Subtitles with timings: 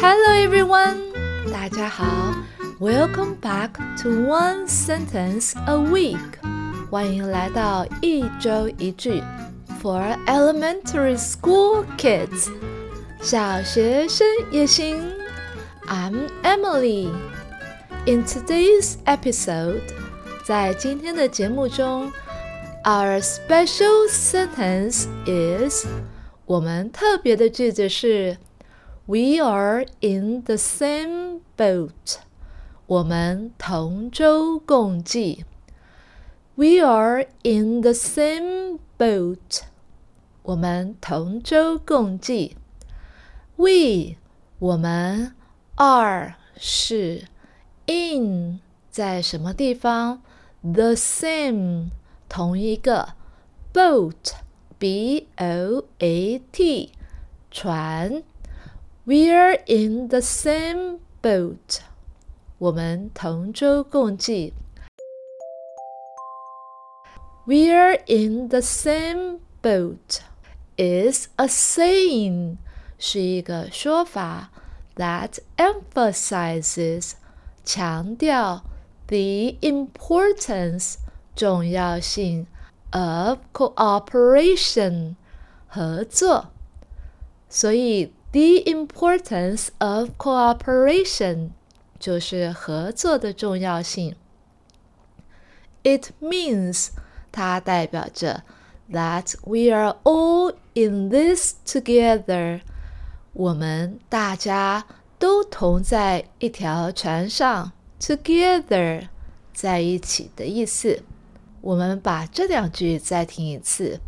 [0.00, 0.96] Hello everyone，
[1.52, 2.34] 大家好，
[2.80, 3.70] Welcome back
[4.02, 6.18] to One Sentence a Week，
[6.90, 9.22] 欢迎来到一周一句
[9.82, 12.50] For elementary school kids，
[13.20, 15.02] 小学生也行。
[15.86, 19.82] I'm Emily。In today's episode，
[20.44, 22.12] 在今天的节目中，
[22.84, 25.86] Our special sentence is，
[26.44, 28.38] 我们特别的句子是。
[29.10, 32.18] We are in the same boat.
[32.86, 35.44] 我们同舟共济。
[36.56, 39.62] We are in the same boat.
[40.42, 42.56] 我们同舟共济。
[43.56, 44.16] We
[44.58, 45.34] 我们
[45.76, 47.24] are 是
[47.86, 50.20] in 在什么地方？
[50.62, 51.90] The same
[52.28, 53.10] 同一个
[53.72, 54.34] boat
[54.78, 56.92] b o a t
[57.50, 58.22] 船。
[59.06, 61.80] We're in the same boat.
[62.58, 64.54] 我们同舟共济。
[67.46, 70.20] We're in the same boat
[70.76, 72.56] is a saying，
[72.98, 74.50] 是一个说法
[74.96, 77.12] that emphasizes
[77.64, 78.64] 强调
[79.06, 80.96] the importance
[81.36, 82.46] 重要性
[82.90, 85.14] of cooperation
[85.68, 86.48] 合作。
[87.48, 91.49] 所以 the importance of cooperation
[91.99, 94.15] 就是合作的重要性。
[95.83, 96.89] It means
[97.31, 98.43] 它代表着
[98.89, 102.61] that we are all in this together。
[103.33, 104.85] 我们大家
[105.19, 109.07] 都同在一条船上，together
[109.53, 111.03] 在一起的意思。
[111.61, 113.99] 我们把这两句再听一次。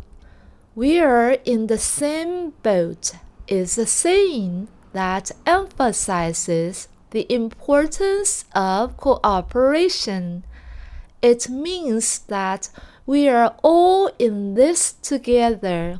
[0.74, 3.12] We are in the same boat
[3.47, 10.43] is a saying that emphasizes the importance of cooperation.
[11.21, 12.69] It means that
[13.05, 15.99] we are all in this together.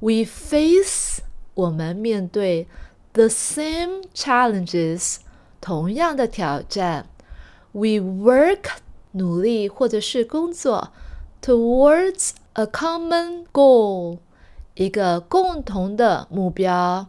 [0.00, 1.20] We face
[1.54, 2.66] 我们面对
[3.12, 5.18] the same challenges
[5.60, 7.06] 同样的挑战。
[7.72, 8.70] We work
[9.12, 10.92] 努力或者是工作
[11.40, 14.18] towards a common goal
[14.76, 17.08] 一个共同的目标。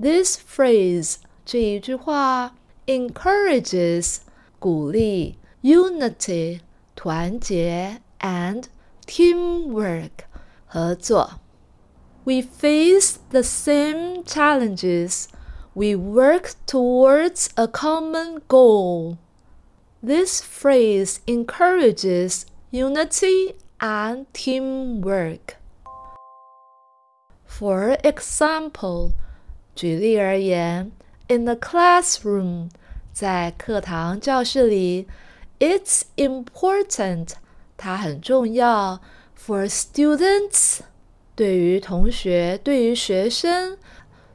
[0.00, 2.54] This phrase 这一句话
[2.86, 4.18] encourages
[4.58, 6.60] 鼓励 unity
[6.94, 8.64] 团结 and
[9.06, 10.10] teamwork
[10.66, 11.40] 合作。
[12.24, 15.28] We face the same challenges.
[15.74, 19.18] We work towards a common goal.
[20.02, 25.56] This phrase encourages unity and teamwork.
[27.58, 29.12] For example，
[29.74, 30.92] 举例而言，
[31.28, 32.68] in the classroom，
[33.14, 35.06] 在课堂教室里，
[35.58, 37.30] it's important，
[37.78, 39.00] 它很重要，
[39.34, 40.80] for students，
[41.34, 43.78] 对于同学，对于学生，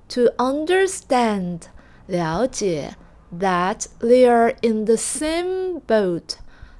[0.09, 1.61] to understand，
[2.07, 2.95] 了解，
[3.31, 6.37] that they are in the same boat，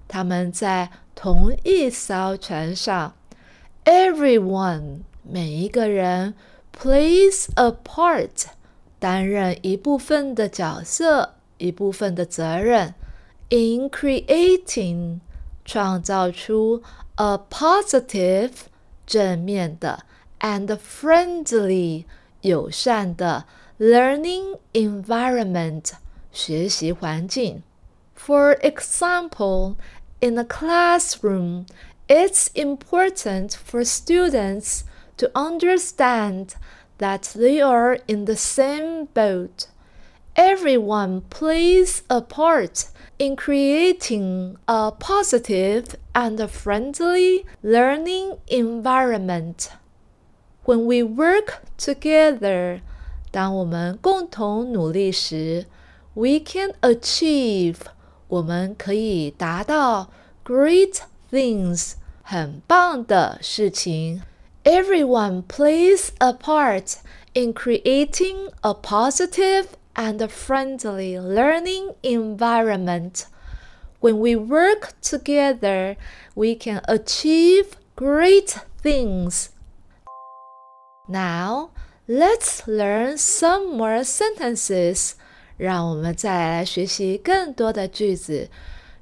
[0.08, 3.14] 他们在同一艘船上，
[3.86, 5.02] everyone。
[5.26, 6.34] 每一个人
[6.78, 8.46] plays a part，
[9.00, 12.96] 担任一部分的角色，一部分的责任，
[13.50, 15.20] in creating，
[15.66, 16.82] 创造出
[17.16, 18.52] a positive，
[19.06, 20.06] 正面的，
[20.40, 22.06] and friendly，
[22.42, 23.46] 友善的
[23.80, 25.92] learning environment，
[26.32, 27.64] 学习环境。
[28.16, 29.76] For example,
[30.20, 31.66] in a classroom,
[32.08, 34.82] it's important for students
[35.18, 36.56] to understand
[36.98, 39.68] that they are in the same boat.
[40.36, 42.86] Everyone plays a part
[43.20, 49.70] in creating a positive and friendly learning environment.
[50.64, 52.82] When we work together,
[53.32, 55.66] 当我们共同努力时，
[56.14, 57.78] we can achieve
[58.28, 60.10] 我们可以达到
[60.46, 61.02] great
[61.32, 64.22] things 很棒的事情。
[64.66, 66.98] Everyone plays a part
[67.34, 73.26] in creating a positive and friendly learning environment.
[74.00, 75.96] When we work together,
[76.36, 79.50] we can achieve great things.
[81.08, 81.72] Now,
[82.08, 85.16] let's learn some more sentences.
[85.58, 88.50] 让我们再来学习更多的句子。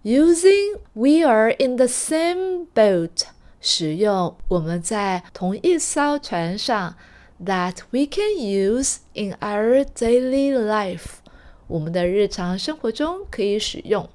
[0.03, 3.23] Using "We are in the same boat."
[3.63, 6.95] 使用我们在同一艘船上
[7.43, 11.19] that we can use in our daily life.
[11.67, 14.09] 我们的日常生活中可以使用。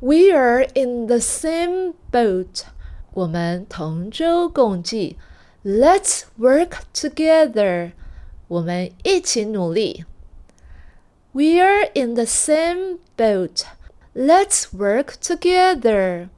[0.00, 2.64] We are in the same boat.
[3.14, 5.16] 我们同舟共济。
[5.64, 7.92] Let's work together.
[8.48, 10.04] 我们一起努力。
[11.32, 13.64] We are in the same boat.
[14.14, 16.28] Let's work together.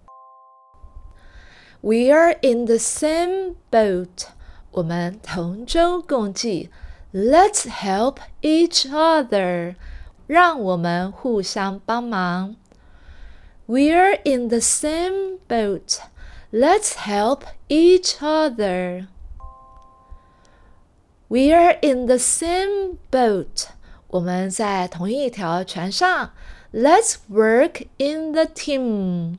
[1.80, 4.28] We are in the same boat.
[4.70, 6.70] 我们同舟共济。
[7.12, 9.76] Let's help each other.
[10.26, 12.56] 让我们互相帮忙。
[13.66, 15.98] We're in the same boat.
[16.52, 19.06] Let's help each other.
[21.28, 23.66] We're in the same boat.
[24.08, 26.30] 我们在同一条船上。
[26.72, 29.38] Let's work in the team.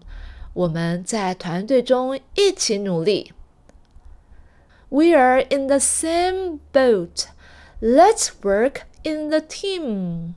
[0.52, 3.32] 我们在团队中一起努力。
[4.88, 7.26] We are in the same boat.
[7.80, 10.34] Let's work in the team.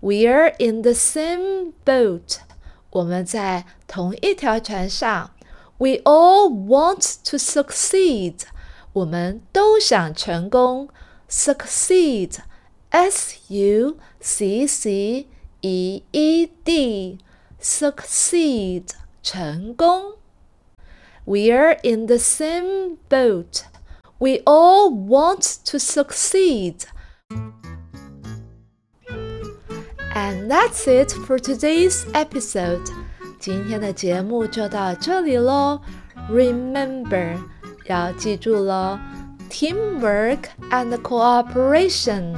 [0.00, 2.40] We are in the same boat.
[2.90, 5.30] 我们在同一条船上。
[5.78, 8.42] We all want to succeed.
[8.92, 10.88] 我们都想成功。
[11.30, 12.40] Succeed.
[12.90, 15.26] S U C C
[15.62, 17.18] E E D.
[17.61, 18.91] Succeed.
[19.23, 20.15] 成功。
[21.25, 23.63] We're in the same boat.
[24.19, 26.85] We all want to succeed.
[30.13, 32.89] And that's it for today's episode.
[33.39, 35.81] 今天的节目就到这里喽。
[36.31, 37.37] Remember，
[37.85, 38.97] 要记住喽，
[39.49, 42.35] teamwork and cooperation，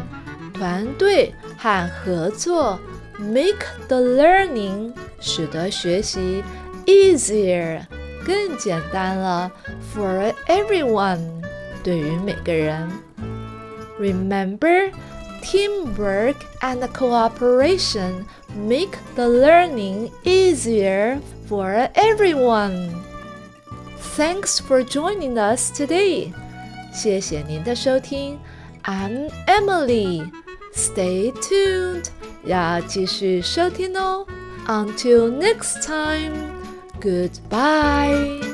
[0.54, 2.80] 团队和合作，
[3.18, 4.94] make the learning，
[5.24, 6.44] 使得学习
[6.86, 7.82] easier，
[8.26, 9.52] 更简单了，
[9.94, 11.20] for everyone，
[11.84, 12.90] 对于每个人。
[14.00, 22.92] Remember。Teamwork and cooperation make the learning easier for everyone.
[24.18, 26.34] Thanks for joining us today.
[26.94, 28.38] 谢谢您的收听。
[28.84, 30.30] I'm Emily.
[30.76, 32.08] Stay tuned.
[32.44, 34.28] 要继续收听哦。
[34.67, 36.63] Until next time.
[37.01, 38.54] Goodbye.